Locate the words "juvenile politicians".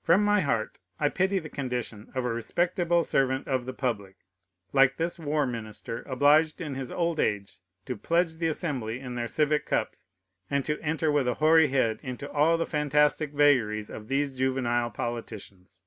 14.38-15.82